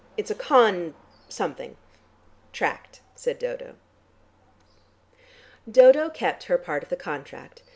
It's 0.17 0.31
a 0.31 0.33
con 0.49 0.95
something." 1.29 1.77
"Tract," 2.53 3.01
said 3.13 3.37
Dodo. 3.37 3.75
Dodo 5.69 6.09
kept 6.09 6.45
her 6.45 6.57
part 6.57 6.81
of 6.81 6.89
the 6.89 6.95
contract. 6.95 7.61